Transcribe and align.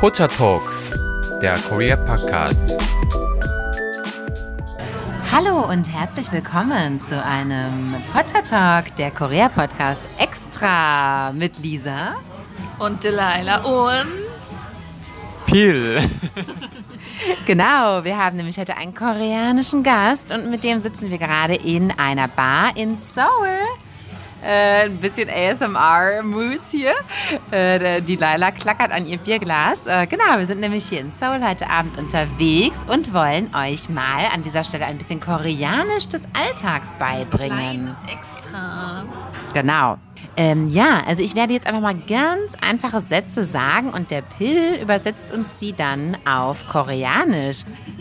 Pocha 0.00 0.26
Talk, 0.28 0.62
der 1.42 1.58
Korea 1.58 1.94
Podcast. 1.94 2.74
Hallo 5.30 5.68
und 5.68 5.92
herzlich 5.92 6.32
willkommen 6.32 7.02
zu 7.02 7.22
einem 7.22 7.96
Potter 8.10 8.42
Talk, 8.42 8.96
der 8.96 9.10
Korea 9.10 9.50
Podcast 9.50 10.08
extra 10.18 11.32
mit 11.32 11.58
Lisa 11.58 12.14
und 12.78 13.04
Delilah 13.04 13.58
und 13.58 14.08
Pil. 15.44 16.00
Genau, 17.46 18.02
wir 18.02 18.16
haben 18.16 18.38
nämlich 18.38 18.56
heute 18.56 18.78
einen 18.78 18.94
koreanischen 18.94 19.82
Gast 19.82 20.32
und 20.32 20.48
mit 20.48 20.64
dem 20.64 20.80
sitzen 20.80 21.10
wir 21.10 21.18
gerade 21.18 21.56
in 21.56 21.90
einer 21.90 22.26
Bar 22.26 22.74
in 22.74 22.96
Seoul. 22.96 23.28
Äh, 24.42 24.84
ein 24.84 24.96
bisschen 24.96 25.28
ASMR-Moods 25.28 26.70
hier. 26.70 26.94
Äh, 27.50 28.00
die 28.02 28.16
Laila 28.16 28.50
klackert 28.50 28.90
an 28.92 29.06
ihr 29.06 29.18
Bierglas. 29.18 29.86
Äh, 29.86 30.06
genau, 30.06 30.38
wir 30.38 30.46
sind 30.46 30.60
nämlich 30.60 30.88
hier 30.88 31.00
in 31.00 31.12
Seoul 31.12 31.40
heute 31.46 31.68
Abend 31.68 31.98
unterwegs 31.98 32.80
und 32.88 33.12
wollen 33.12 33.54
euch 33.54 33.88
mal 33.88 34.26
an 34.32 34.42
dieser 34.42 34.64
Stelle 34.64 34.86
ein 34.86 34.98
bisschen 34.98 35.20
Koreanisch 35.20 36.08
des 36.08 36.22
Alltags 36.32 36.94
beibringen. 36.94 37.94
Kleines 37.96 37.96
Extra. 38.08 39.04
Genau. 39.52 39.98
Ähm, 40.37 40.67
ja, 40.69 41.01
also 41.07 41.23
ich 41.23 41.33
werde 41.35 41.53
jetzt 41.53 41.65
einfach 41.65 41.81
mal 41.81 41.95
ganz 41.95 42.55
einfache 42.59 42.99
Sätze 42.99 43.45
sagen 43.45 43.91
und 43.91 44.11
der 44.11 44.21
Pill 44.21 44.79
übersetzt 44.81 45.31
uns 45.31 45.55
die 45.55 45.71
dann 45.73 46.17
auf 46.25 46.57
Koreanisch. 46.69 47.59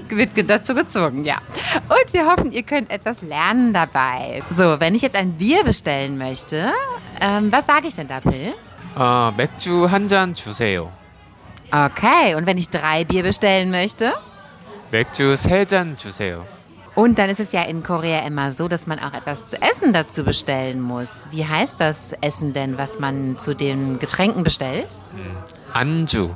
Wird 0.08 0.30
dazu 0.50 0.74
gezogen, 0.74 1.24
ja. 1.24 1.36
Und 1.88 2.12
wir 2.12 2.26
hoffen, 2.26 2.50
ihr 2.50 2.62
könnt 2.64 2.90
etwas 2.90 3.22
lernen 3.22 3.72
dabei. 3.72 4.42
So, 4.50 4.80
wenn 4.80 4.94
ich 4.94 5.02
jetzt 5.02 5.16
ein 5.16 5.32
Bier 5.34 5.62
bestellen 5.64 6.18
möchte, 6.18 6.72
ähm, 7.20 7.52
was 7.52 7.66
sage 7.66 7.86
ich 7.88 7.94
denn 7.94 8.08
da, 8.08 8.20
Pill? 8.20 8.54
어, 8.96 9.32
맥주 9.36 9.86
한 9.90 10.06
잔 10.08 10.34
주세요. 10.34 10.88
Okay, 11.72 12.34
und 12.36 12.46
wenn 12.46 12.58
ich 12.58 12.68
drei 12.68 13.04
Bier 13.04 13.22
bestellen 13.24 13.70
möchte? 13.70 14.12
맥주 14.92 15.36
세 15.36 15.66
잔 15.66 15.96
주세요. 15.96 16.44
Und 16.99 17.17
dann 17.17 17.29
ist 17.29 17.39
es 17.39 17.53
ja 17.53 17.61
in 17.61 17.81
Korea 17.81 18.25
immer 18.27 18.51
so, 18.51 18.67
dass 18.67 18.85
man 18.85 18.99
auch 18.99 19.13
etwas 19.13 19.45
zu 19.45 19.61
essen 19.61 19.93
dazu 19.93 20.25
bestellen 20.25 20.81
muss. 20.81 21.29
Wie 21.31 21.45
heißt 21.45 21.79
das 21.79 22.11
Essen 22.19 22.51
denn, 22.51 22.77
was 22.77 22.99
man 22.99 23.39
zu 23.39 23.55
den 23.55 23.99
Getränken 23.99 24.43
bestellt? 24.43 24.87
Anju. 25.71 26.31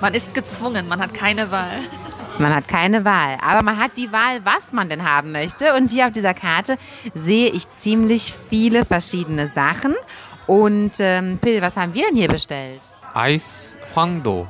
Man 0.00 0.14
ist 0.14 0.32
gezwungen, 0.32 0.88
man 0.88 0.98
hat 0.98 1.12
keine 1.12 1.50
Wahl. 1.50 1.76
Man 2.38 2.54
hat 2.54 2.66
keine 2.66 3.04
Wahl, 3.04 3.36
aber 3.46 3.62
man 3.62 3.78
hat 3.78 3.98
die 3.98 4.10
Wahl, 4.10 4.42
was 4.42 4.72
man 4.72 4.88
denn 4.88 5.04
haben 5.04 5.32
möchte. 5.32 5.74
Und 5.74 5.90
hier 5.90 6.06
auf 6.06 6.12
dieser 6.12 6.32
Karte 6.32 6.78
sehe 7.12 7.50
ich 7.50 7.68
ziemlich 7.70 8.34
viele 8.48 8.86
verschiedene 8.86 9.48
Sachen. 9.48 9.94
Und 10.46 10.92
ähm, 10.98 11.38
Pill, 11.38 11.60
was 11.60 11.76
haben 11.76 11.92
wir 11.92 12.06
denn 12.06 12.16
hier 12.16 12.28
bestellt? 12.28 12.80
Eis 13.12 13.76
Hwangdo. 13.94 14.48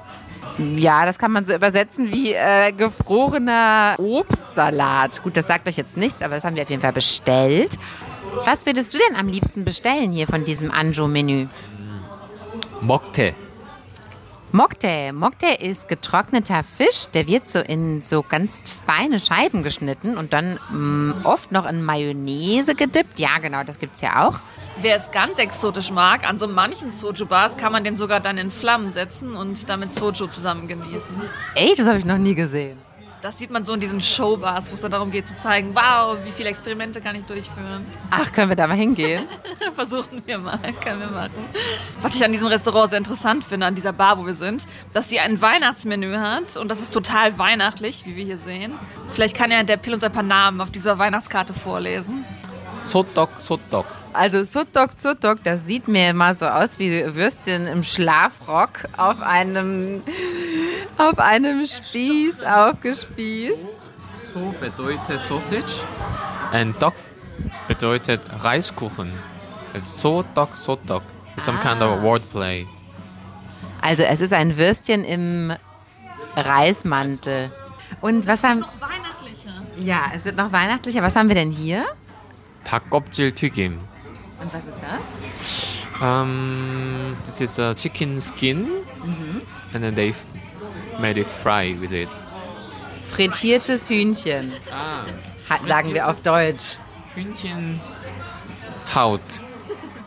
Ja, 0.76 1.06
das 1.06 1.18
kann 1.18 1.32
man 1.32 1.46
so 1.46 1.54
übersetzen 1.54 2.12
wie 2.12 2.34
äh, 2.34 2.72
gefrorener 2.72 3.96
Obstsalat. 3.98 5.22
Gut, 5.22 5.36
das 5.36 5.46
sagt 5.46 5.66
euch 5.68 5.76
jetzt 5.76 5.96
nichts, 5.96 6.22
aber 6.22 6.34
das 6.34 6.44
haben 6.44 6.56
wir 6.56 6.62
auf 6.62 6.70
jeden 6.70 6.82
Fall 6.82 6.92
bestellt. 6.92 7.78
Was 8.44 8.66
würdest 8.66 8.94
du 8.94 8.98
denn 8.98 9.16
am 9.16 9.28
liebsten 9.28 9.64
bestellen 9.64 10.12
hier 10.12 10.26
von 10.26 10.44
diesem 10.44 10.70
Anjo-Menü? 10.70 11.48
먹 12.82 13.34
태. 14.52 14.56
Mokte. 14.56 15.12
Mokte 15.12 15.46
ist 15.46 15.88
getrockneter 15.88 16.62
Fisch. 16.62 17.06
Der 17.14 17.26
wird 17.26 17.48
so 17.48 17.58
in 17.60 18.02
so 18.04 18.22
ganz 18.22 18.62
feine 18.86 19.18
Scheiben 19.20 19.62
geschnitten 19.62 20.16
und 20.16 20.32
dann 20.32 20.58
mh, 20.70 21.14
oft 21.24 21.52
noch 21.52 21.66
in 21.66 21.82
Mayonnaise 21.82 22.74
gedippt. 22.74 23.18
Ja, 23.18 23.38
genau, 23.40 23.64
das 23.64 23.78
gibt's 23.78 24.00
ja 24.00 24.26
auch. 24.26 24.40
Wer 24.80 24.96
es 24.96 25.10
ganz 25.10 25.38
exotisch 25.38 25.90
mag, 25.90 26.28
an 26.28 26.38
so 26.38 26.48
manchen 26.48 26.90
Soju-Bars 26.90 27.56
kann 27.56 27.72
man 27.72 27.84
den 27.84 27.96
sogar 27.96 28.20
dann 28.20 28.38
in 28.38 28.50
Flammen 28.50 28.90
setzen 28.90 29.34
und 29.34 29.68
damit 29.68 29.94
Soju 29.94 30.26
zusammen 30.28 30.68
genießen. 30.68 31.14
Ey, 31.54 31.74
das 31.76 31.86
habe 31.86 31.98
ich 31.98 32.04
noch 32.04 32.18
nie 32.18 32.34
gesehen. 32.34 32.78
Das 33.22 33.38
sieht 33.38 33.52
man 33.52 33.64
so 33.64 33.72
in 33.72 33.78
diesen 33.78 34.00
Showbars, 34.00 34.72
wo 34.72 34.74
es 34.74 34.80
dann 34.80 34.90
darum 34.90 35.12
geht 35.12 35.28
zu 35.28 35.36
zeigen, 35.36 35.76
wow, 35.76 36.18
wie 36.24 36.32
viele 36.32 36.48
Experimente 36.48 37.00
kann 37.00 37.14
ich 37.14 37.24
durchführen. 37.24 37.86
Ach, 38.10 38.32
können 38.32 38.48
wir 38.48 38.56
da 38.56 38.66
mal 38.66 38.76
hingehen? 38.76 39.28
Versuchen 39.76 40.22
wir 40.26 40.38
mal, 40.38 40.58
können 40.82 40.98
wir 40.98 41.06
machen. 41.06 41.30
Was 42.00 42.16
ich 42.16 42.24
an 42.24 42.32
diesem 42.32 42.48
Restaurant 42.48 42.90
sehr 42.90 42.98
interessant 42.98 43.44
finde, 43.44 43.66
an 43.66 43.76
dieser 43.76 43.92
Bar, 43.92 44.18
wo 44.18 44.26
wir 44.26 44.34
sind, 44.34 44.66
dass 44.92 45.08
sie 45.08 45.20
ein 45.20 45.40
Weihnachtsmenü 45.40 46.16
hat 46.16 46.56
und 46.56 46.68
das 46.68 46.80
ist 46.80 46.92
total 46.92 47.38
weihnachtlich, 47.38 48.04
wie 48.06 48.16
wir 48.16 48.24
hier 48.24 48.38
sehen. 48.38 48.74
Vielleicht 49.12 49.36
kann 49.36 49.52
ja 49.52 49.62
der 49.62 49.76
Pill 49.76 49.94
uns 49.94 50.02
ein 50.02 50.10
paar 50.10 50.24
Namen 50.24 50.60
auf 50.60 50.72
dieser 50.72 50.98
Weihnachtskarte 50.98 51.54
vorlesen. 51.54 52.24
Sotok, 52.82 53.30
Sotok. 53.38 53.86
Also 54.12 54.44
Sutdog, 54.44 54.90
Sutdog, 54.98 55.38
das 55.42 55.66
sieht 55.66 55.88
mir 55.88 56.10
immer 56.10 56.34
so 56.34 56.46
aus 56.46 56.78
wie 56.78 57.14
Würstchen 57.14 57.66
im 57.66 57.82
Schlafrock 57.82 58.88
auf 58.96 59.22
einem 59.22 60.02
auf 61.01 61.19
einem 61.19 61.65
Spieß 61.65 62.43
aufgespießt. 62.43 63.93
소 64.17 64.53
bedeutet 64.59 65.21
sausage 65.27 65.83
and 66.51 66.77
떡 66.79 66.93
bedeutet 67.67 68.21
Reiskuchen. 68.43 69.11
It's 69.73 70.01
소떡 70.01 70.57
소떡. 70.57 71.03
It's 71.35 71.45
some 71.45 71.59
kind 71.59 71.81
of 71.81 72.01
wordplay. 72.01 72.65
Also 73.81 74.03
es 74.03 74.21
ist 74.21 74.33
ein 74.33 74.57
Würstchen 74.57 75.03
im 75.03 75.53
Reismantel. 76.35 77.51
Und 78.01 78.27
was 78.27 78.43
haben... 78.43 78.61
Noch 78.61 78.81
weihnachtlicher. 78.81 79.53
Ja, 79.77 80.11
es 80.15 80.25
wird 80.25 80.35
noch 80.35 80.51
weihnachtlicher. 80.51 81.01
Was 81.01 81.15
haben 81.15 81.27
wir 81.29 81.35
denn 81.35 81.51
hier? 81.51 81.85
닭껍질 82.63 83.31
튀김. 83.31 83.79
Und 84.41 84.53
was 84.53 84.67
ist 84.67 84.79
das? 84.81 86.01
Um, 86.01 87.15
this 87.25 87.41
is 87.41 87.57
a 87.59 87.73
chicken 87.73 88.21
skin, 88.21 88.67
and 89.73 89.81
then 89.81 89.95
they 89.95 90.13
made 90.98 91.18
it 91.20 91.30
fry 91.30 91.74
with 91.80 91.92
it. 91.92 92.08
Frittiertes 93.10 93.88
Hühnchen, 93.90 94.52
Ah, 94.70 95.04
ha- 95.50 95.64
sagen 95.66 95.92
wir 95.92 96.08
auf 96.08 96.22
Deutsch. 96.22 96.78
Hühnchen 97.14 97.80
Haut. 98.94 99.20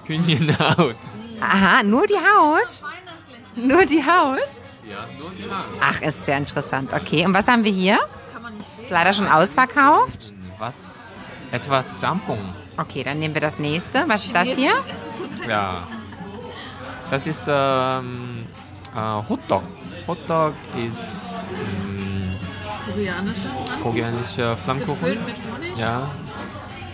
Hühnchen 0.05 0.57
Haut. 0.59 0.95
Aha, 1.39 1.83
nur 1.83 2.07
die 2.07 2.15
Haut? 2.15 2.81
Nur 3.55 3.85
die 3.85 4.03
Haut? 4.03 4.39
Ja, 4.89 5.05
nur 5.19 5.31
die 5.31 5.43
Haut. 5.43 5.65
Ach, 5.81 6.01
ist 6.01 6.25
sehr 6.25 6.37
interessant. 6.37 6.91
Okay, 6.93 7.25
und 7.25 7.33
was 7.33 7.47
haben 7.47 7.63
wir 7.63 7.71
hier? 7.71 7.99
Ist 8.81 8.89
leider 8.89 9.13
schon 9.13 9.27
ausverkauft. 9.27 10.33
Was? 10.59 11.13
Etwa 11.51 11.83
Jampong. 12.01 12.39
Okay, 12.77 13.03
dann 13.03 13.19
nehmen 13.19 13.33
wir 13.33 13.41
das 13.41 13.59
nächste. 13.59 14.03
Was 14.07 14.25
ist 14.25 14.35
das 14.35 14.49
hier? 14.49 14.71
Ja. 15.47 15.87
Das 17.11 17.27
ist 17.27 17.45
ähm, 17.47 18.45
äh, 18.95 19.29
Hotdog. 19.29 19.63
Hotdog 20.07 20.53
ist 20.87 21.25
Koreanische 22.85 23.47
koreanischer 23.81 24.57
Flammkuchen. 24.57 24.99
Gefüllt 24.99 25.25
mit 25.25 25.35
Honig. 25.35 25.77
Ja. 25.77 26.07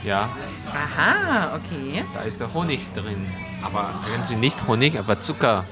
Ja, 0.03 0.27
Aha, 0.73 1.55
okay. 1.57 2.03
da 2.13 2.21
ist 2.21 2.39
der 2.39 2.51
Honig 2.53 2.91
drin. 2.93 3.31
Aber 3.61 3.93
eigentlich 4.03 4.37
nicht 4.37 4.67
Honig, 4.67 4.97
aber 4.97 5.19
Zucker. 5.21 5.65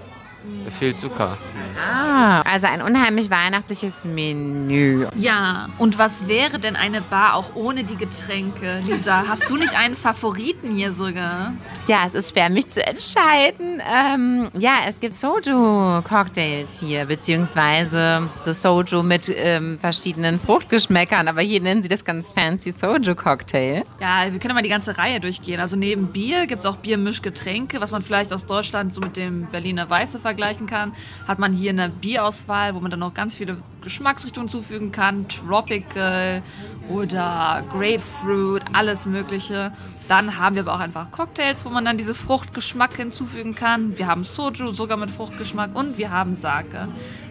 Viel 0.69 0.95
Zucker. 0.95 1.37
Ah, 1.77 2.41
also 2.41 2.67
ein 2.67 2.81
unheimlich 2.81 3.29
weihnachtliches 3.29 4.05
Menü. 4.05 5.05
Ja, 5.15 5.69
und 5.77 5.97
was 5.97 6.27
wäre 6.27 6.59
denn 6.59 6.75
eine 6.75 7.01
Bar 7.01 7.35
auch 7.35 7.55
ohne 7.55 7.83
die 7.83 7.95
Getränke? 7.95 8.81
Lisa, 8.85 9.25
hast 9.27 9.49
du 9.49 9.57
nicht 9.57 9.77
einen 9.77 9.95
Favoriten 9.95 10.75
hier 10.75 10.91
sogar? 10.91 11.53
Ja, 11.87 12.03
es 12.05 12.13
ist 12.13 12.31
schwer, 12.31 12.49
mich 12.49 12.67
zu 12.67 12.85
entscheiden. 12.85 13.81
Ähm, 13.93 14.49
ja, 14.57 14.73
es 14.87 14.99
gibt 14.99 15.13
Soju-Cocktails 15.15 16.79
hier, 16.79 17.05
beziehungsweise 17.05 18.29
so 18.45 18.53
Soju 18.53 19.03
mit 19.03 19.31
ähm, 19.33 19.77
verschiedenen 19.79 20.39
Fruchtgeschmäckern, 20.39 21.27
aber 21.27 21.41
hier 21.41 21.61
nennen 21.61 21.81
sie 21.83 21.89
das 21.89 22.03
ganz 22.03 22.29
fancy 22.29 22.71
Soju-Cocktail. 22.71 23.83
Ja, 23.99 24.31
wir 24.31 24.39
können 24.39 24.55
mal 24.55 24.61
die 24.61 24.69
ganze 24.69 24.97
Reihe 24.97 25.19
durchgehen. 25.19 25.59
Also 25.59 25.75
neben 25.75 26.07
Bier 26.07 26.47
gibt 26.47 26.59
es 26.59 26.65
auch 26.65 26.77
Biermischgetränke, 26.77 27.81
was 27.81 27.91
man 27.91 28.03
vielleicht 28.03 28.33
aus 28.33 28.45
Deutschland 28.45 28.93
so 28.93 29.01
mit 29.01 29.17
dem 29.17 29.45
Berliner 29.47 29.89
Weiße 29.89 30.19
vergleichen 30.29 30.67
kann. 30.67 30.93
Hat 31.27 31.39
man 31.39 31.53
hier 31.53 31.71
eine 31.71 31.89
Bierauswahl, 31.89 32.75
wo 32.75 32.79
man 32.79 32.91
dann 32.91 32.99
noch 32.99 33.15
ganz 33.15 33.35
viele 33.35 33.57
Geschmacksrichtungen 33.81 34.47
zufügen 34.47 34.91
kann. 34.91 35.27
Tropical 35.27 36.43
oder 36.89 37.63
Grapefruit, 37.71 38.61
alles 38.73 39.07
mögliche. 39.07 39.71
Dann 40.07 40.37
haben 40.37 40.55
wir 40.55 40.63
aber 40.63 40.73
auch 40.73 40.79
einfach 40.79 41.09
Cocktails, 41.11 41.65
wo 41.65 41.69
man 41.69 41.85
dann 41.85 41.97
diese 41.97 42.13
Fruchtgeschmack 42.13 42.95
hinzufügen 42.95 43.55
kann. 43.55 43.97
Wir 43.97 44.05
haben 44.07 44.23
Soju, 44.23 44.71
sogar 44.71 44.97
mit 44.97 45.09
Fruchtgeschmack 45.09 45.75
und 45.75 45.97
wir 45.97 46.11
haben 46.11 46.35
Sake. 46.35 46.87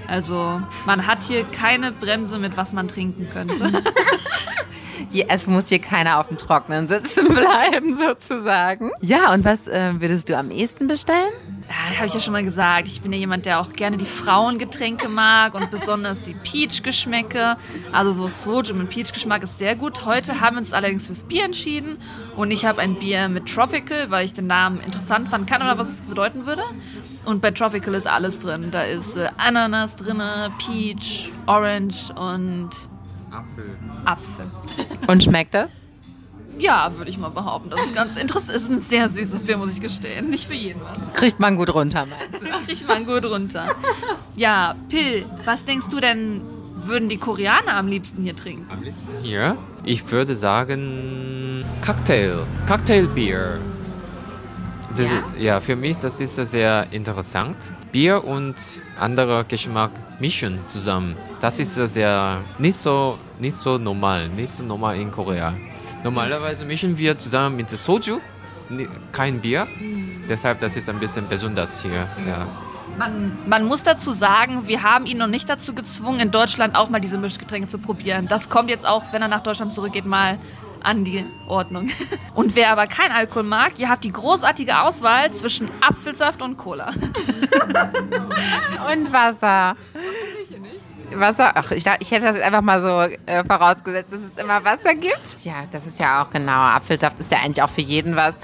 Also 0.08 0.60
man 0.86 1.06
hat 1.06 1.22
hier 1.22 1.44
keine 1.44 1.92
Bremse, 1.92 2.38
mit 2.38 2.56
was 2.56 2.72
man 2.72 2.88
trinken 2.88 3.28
könnte. 3.28 3.72
Es 5.28 5.46
muss 5.46 5.68
hier 5.68 5.78
keiner 5.78 6.18
auf 6.18 6.28
dem 6.28 6.38
Trockenen 6.38 6.88
sitzen 6.88 7.28
bleiben, 7.34 7.96
sozusagen. 7.96 8.90
Ja, 9.00 9.32
und 9.32 9.44
was 9.44 9.68
äh, 9.68 9.94
würdest 10.00 10.28
du 10.28 10.36
am 10.36 10.50
ehesten 10.50 10.86
bestellen? 10.86 11.32
Ja, 11.68 11.96
habe 11.98 12.06
ich 12.06 12.14
ja 12.14 12.20
schon 12.20 12.32
mal 12.32 12.42
gesagt. 12.42 12.88
Ich 12.88 13.02
bin 13.02 13.12
ja 13.12 13.18
jemand, 13.18 13.44
der 13.44 13.60
auch 13.60 13.74
gerne 13.74 13.98
die 13.98 14.06
Frauengetränke 14.06 15.08
mag 15.08 15.54
und 15.54 15.70
besonders 15.70 16.22
die 16.22 16.32
Peach-Geschmäcke. 16.32 17.58
Also 17.92 18.12
so 18.12 18.28
Soju 18.28 18.74
mit 18.74 18.88
Peach-Geschmack 18.88 19.42
ist 19.42 19.58
sehr 19.58 19.76
gut. 19.76 20.06
Heute 20.06 20.40
haben 20.40 20.56
wir 20.56 20.60
uns 20.60 20.72
allerdings 20.72 21.06
fürs 21.06 21.24
Bier 21.24 21.44
entschieden 21.44 21.98
und 22.36 22.50
ich 22.52 22.64
habe 22.64 22.80
ein 22.80 22.94
Bier 22.94 23.28
mit 23.28 23.52
Tropical, 23.52 24.10
weil 24.10 24.24
ich 24.24 24.32
den 24.32 24.46
Namen 24.46 24.80
interessant 24.80 25.28
fand. 25.28 25.46
Kann 25.46 25.60
oder 25.60 25.76
was 25.76 25.90
es 25.90 26.02
bedeuten 26.02 26.46
würde. 26.46 26.62
Und 27.26 27.42
bei 27.42 27.50
Tropical 27.50 27.92
ist 27.92 28.06
alles 28.06 28.38
drin. 28.38 28.70
Da 28.70 28.82
ist 28.82 29.16
äh, 29.16 29.28
Ananas 29.36 29.94
drin, 29.96 30.22
Peach, 30.58 31.30
Orange 31.46 32.10
und 32.14 32.70
Apfel. 33.30 33.76
Apfel. 34.06 34.46
Und 35.06 35.22
schmeckt 35.22 35.52
das? 35.52 35.72
Ja, 36.58 36.92
würde 36.96 37.10
ich 37.10 37.18
mal 37.18 37.28
behaupten. 37.30 37.70
Das 37.70 37.80
ist 37.84 37.94
ganz 37.94 38.16
interessant. 38.16 38.56
Ist 38.56 38.68
ein 38.70 38.80
sehr 38.80 39.08
süßes 39.08 39.44
Bier, 39.44 39.56
muss 39.56 39.70
ich 39.72 39.80
gestehen. 39.80 40.30
Nicht 40.30 40.46
für 40.48 40.54
jeden 40.54 40.80
was. 40.82 40.96
Kriegt 41.14 41.38
man 41.40 41.56
gut 41.56 41.72
runter, 41.72 42.06
meinst 42.06 42.42
du? 42.42 42.48
Kriegt 42.66 42.86
man 42.88 43.06
gut 43.06 43.24
runter. 43.24 43.68
Ja, 44.34 44.74
Pill, 44.88 45.24
was 45.44 45.64
denkst 45.64 45.86
du 45.90 46.00
denn, 46.00 46.40
würden 46.80 47.08
die 47.08 47.16
Koreaner 47.18 47.74
am 47.76 47.86
liebsten 47.88 48.22
hier 48.22 48.34
trinken? 48.36 48.66
Am 48.70 48.82
liebsten 48.82 49.12
hier? 49.22 49.56
Ich 49.84 50.10
würde 50.10 50.34
sagen 50.36 51.64
Cocktail. 51.84 52.38
Cocktailbier. 52.66 53.58
Ist- 54.90 55.06
ja, 55.38 55.60
für 55.60 55.76
mich 55.76 55.98
das 55.98 56.20
ist 56.20 56.36
sehr 56.36 56.86
interessant. 56.92 57.56
Bier 57.92 58.24
und 58.24 58.54
anderer 58.98 59.44
Geschmack 59.44 59.90
mischen 60.18 60.58
zusammen. 60.66 61.14
Das 61.40 61.58
ist 61.58 61.74
sehr 61.74 62.38
nicht 62.58 62.76
so 62.78 63.18
nicht 63.38 63.54
so 63.56 63.78
normal, 63.78 64.28
nicht 64.28 64.50
so 64.52 64.64
normal 64.64 64.96
in 64.98 65.10
Korea. 65.10 65.52
Normalerweise 66.04 66.64
mischen 66.64 66.98
wir 66.98 67.18
zusammen 67.18 67.56
mit 67.56 67.70
Soju, 67.70 68.20
kein 69.12 69.40
Bier. 69.40 69.66
Deshalb 70.28 70.60
das 70.60 70.76
ist 70.76 70.88
ein 70.88 70.98
bisschen 70.98 71.28
besonders 71.28 71.82
hier. 71.82 72.06
Ja. 72.26 72.46
Man, 72.96 73.36
man 73.46 73.64
muss 73.64 73.82
dazu 73.82 74.12
sagen, 74.12 74.66
wir 74.66 74.82
haben 74.82 75.06
ihn 75.06 75.18
noch 75.18 75.26
nicht 75.26 75.48
dazu 75.48 75.74
gezwungen, 75.74 76.20
in 76.20 76.30
Deutschland 76.30 76.74
auch 76.74 76.88
mal 76.88 77.00
diese 77.00 77.18
Mischgetränke 77.18 77.68
zu 77.68 77.78
probieren. 77.78 78.28
Das 78.28 78.48
kommt 78.48 78.70
jetzt 78.70 78.86
auch, 78.86 79.04
wenn 79.12 79.22
er 79.22 79.28
nach 79.28 79.42
Deutschland 79.42 79.72
zurückgeht, 79.72 80.06
mal 80.06 80.38
an 80.82 81.04
die 81.04 81.24
Ordnung. 81.46 81.88
Und 82.34 82.54
wer 82.54 82.70
aber 82.70 82.86
kein 82.86 83.12
Alkohol 83.12 83.42
mag, 83.42 83.78
ihr 83.78 83.88
habt 83.88 84.04
die 84.04 84.12
großartige 84.12 84.80
Auswahl 84.80 85.32
zwischen 85.32 85.70
Apfelsaft 85.80 86.42
und 86.42 86.56
Cola. 86.56 86.88
Und 88.92 89.12
Wasser. 89.12 89.76
Wasser, 91.14 91.52
ach, 91.54 91.70
ich, 91.70 91.84
ich 92.00 92.10
hätte 92.10 92.26
das 92.26 92.36
jetzt 92.36 92.44
einfach 92.44 92.62
mal 92.62 92.82
so 92.82 93.14
äh, 93.26 93.44
vorausgesetzt, 93.44 94.12
dass 94.12 94.20
es 94.34 94.42
immer 94.42 94.64
Wasser 94.64 94.94
gibt. 94.94 95.44
Ja, 95.44 95.62
das 95.70 95.86
ist 95.86 95.98
ja 95.98 96.22
auch 96.22 96.30
genau. 96.30 96.52
Apfelsaft 96.52 97.18
ist 97.18 97.32
ja 97.32 97.38
eigentlich 97.38 97.62
auch 97.62 97.70
für 97.70 97.80
jeden 97.80 98.16
was. 98.16 98.34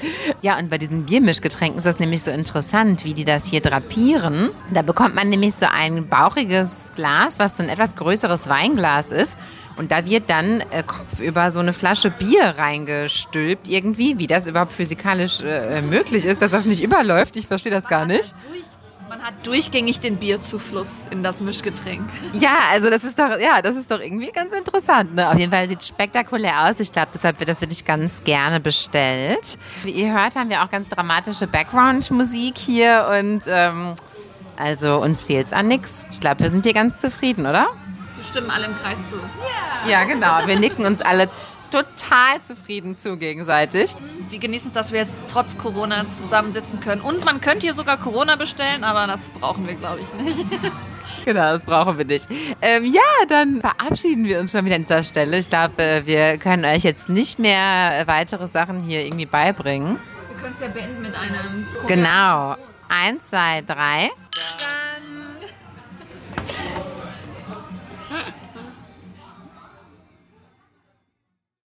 Ja, 0.43 0.59
und 0.59 0.71
bei 0.71 0.79
diesen 0.79 1.07
Biermischgetränken 1.07 1.79
ist 1.79 1.87
das 1.87 2.01
nämlich 2.01 2.23
so 2.23 2.31
interessant, 2.31 3.05
wie 3.05 3.15
die 3.15 3.25
das 3.25 3.47
hier 3.47 3.61
drapieren. 3.61 4.51
Da 4.73 4.83
bekommt 4.83 5.15
man 5.15 5.29
nämlich 5.29 5.55
so 5.55 5.67
ein 5.73 6.09
bauchiges 6.09 6.87
Glas, 6.97 7.39
was 7.39 7.57
so 7.57 7.63
ein 7.63 7.69
etwas 7.69 7.97
größeres 7.97 8.49
Weinglas 8.49 9.11
ist. 9.11 9.37
Und 9.77 9.91
da 9.91 10.07
wird 10.07 10.31
dann 10.31 10.61
äh, 10.71 10.83
kopfüber 10.87 11.51
so 11.51 11.59
eine 11.61 11.73
Flasche 11.73 12.11
Bier 12.11 12.55
reingestülpt 12.57 13.69
irgendwie. 13.69 14.19
Wie 14.19 14.27
das 14.27 14.47
überhaupt 14.47 14.73
physikalisch 14.73 15.41
äh, 15.41 15.83
möglich 15.83 16.25
ist, 16.25 16.43
dass 16.43 16.53
das 16.53 16.65
nicht 16.65 16.83
überläuft, 16.83 17.37
ich 17.37 17.47
verstehe 17.47 17.73
das 17.73 17.89
gar 17.89 18.07
nicht. 18.07 18.35
Man 19.15 19.23
hat 19.23 19.47
durchgängig 19.47 20.01
den 20.01 20.17
Bierzufluss 20.17 21.05
in 21.11 21.23
das 21.23 21.41
Mischgetränk. 21.41 22.03
Ja, 22.33 22.59
also 22.73 22.91
das 22.91 23.05
ist 23.05 23.17
doch, 23.17 23.39
ja, 23.39 23.63
das 23.63 23.77
ist 23.77 23.89
doch 23.89 24.01
irgendwie 24.01 24.33
ganz 24.33 24.53
interessant. 24.53 25.15
Ne? 25.15 25.31
Auf 25.31 25.39
jeden 25.39 25.53
Fall 25.53 25.69
sieht 25.69 25.83
es 25.83 25.87
spektakulär 25.87 26.69
aus. 26.69 26.81
Ich 26.81 26.91
glaube, 26.91 27.09
deshalb 27.15 27.39
wird 27.39 27.49
das 27.49 27.61
wirklich 27.61 27.85
ganz 27.85 28.25
gerne 28.25 28.59
bestellt. 28.59 29.57
Wie 29.85 29.93
ihr 29.93 30.13
hört, 30.13 30.35
haben 30.35 30.51
wir 30.51 30.65
auch 30.65 30.71
ganz 30.71 30.89
dramatische 30.89 31.47
Background-Musik 31.47 32.59
hier 32.59 33.09
und 33.21 33.45
ähm, 33.47 33.95
also 34.57 35.01
uns 35.01 35.23
fehlt 35.23 35.47
es 35.47 35.53
an 35.53 35.69
nichts. 35.69 36.05
Ich 36.11 36.19
glaube, 36.19 36.41
wir 36.41 36.51
sind 36.51 36.65
hier 36.65 36.75
ganz 36.75 37.01
zufrieden, 37.01 37.47
oder? 37.47 37.69
Wir 38.17 38.25
stimmen 38.29 38.51
alle 38.51 38.67
im 38.67 38.75
Kreis 38.75 38.99
zu. 39.11 39.17
Ja, 39.89 40.03
genau. 40.05 40.45
Wir 40.47 40.59
nicken 40.59 40.85
uns 40.87 41.01
alle 41.03 41.29
total 41.75 42.41
zufrieden 42.41 42.95
zu 42.95 43.17
gegenseitig. 43.17 43.97
Wir 44.31 44.39
genießen 44.39 44.69
es, 44.69 44.73
dass 44.73 44.93
wir 44.93 45.01
jetzt 45.01 45.15
trotz 45.29 45.59
Corona 45.59 46.09
zusammensitzen 46.09 46.79
können. 46.81 47.01
Und 47.01 47.25
man 47.25 47.41
könnte 47.41 47.67
hier 47.67 47.75
sogar 47.75 47.97
Corona 47.99 48.37
bestellen, 48.37 48.85
aber 48.85 49.07
das 49.07 49.31
brauchen 49.31 49.67
wir, 49.67 49.75
glaube 49.75 50.01
ich, 50.01 50.25
nicht. 50.25 50.47
Genau, 51.25 51.53
das 51.53 51.63
brauchen 51.63 51.97
wir 51.97 52.05
nicht. 52.05 52.29
Ähm, 52.61 52.85
ja, 52.85 53.01
dann 53.29 53.63
verabschieden 53.63 54.25
wir 54.25 54.41
uns 54.41 54.53
schon 54.53 54.67
wieder 54.67 54.75
an 54.75 54.83
dieser 54.83 55.03
Stelle. 55.03 55.39
Ich 55.39 55.49
glaube, 55.49 55.83
äh, 55.83 56.05
wir 56.05 56.37
können 56.37 56.67
euch 56.67 56.83
jetzt 56.83 57.09
nicht 57.09 57.39
mehr 57.39 58.03
weitere 58.07 58.47
Sachen 58.47 58.83
hier 58.83 59.07
irgendwie 59.07 59.25
beibringen. 59.25 59.97
Wir 59.97 60.43
können 60.43 60.55
es 60.55 60.61
ja 60.61 60.69
beenden 60.69 61.01
mit 61.01 61.15
einem 61.15 61.67
Genau. 61.87 62.57
Eins, 62.89 63.31
zwei, 63.31 63.63
drei. 63.63 64.11